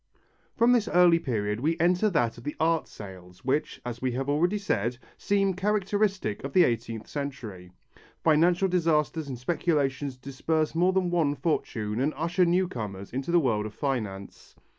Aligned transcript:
From 0.55 0.71
this 0.71 0.87
early 0.87 1.19
period 1.19 1.59
we 1.59 1.77
enter 1.79 2.09
that 2.09 2.39
of 2.39 2.43
the 2.43 2.55
art 2.59 2.87
sales, 2.87 3.45
which, 3.45 3.79
as 3.85 4.01
we 4.01 4.13
have 4.13 4.27
already 4.29 4.57
said, 4.57 4.97
seem 5.15 5.53
characteristic 5.53 6.43
of 6.43 6.53
the 6.53 6.63
eighteenth 6.63 7.05
century. 7.07 7.69
Financial 8.23 8.67
disasters 8.67 9.27
and 9.27 9.37
speculations 9.37 10.17
disperse 10.17 10.73
more 10.73 10.91
than 10.91 11.11
one 11.11 11.35
fortune 11.35 11.99
and 12.01 12.15
usher 12.17 12.45
new 12.45 12.67
comers 12.67 13.13
into 13.13 13.29
the 13.29 13.39
world 13.39 13.67
of 13.67 13.75
finance. 13.75 14.55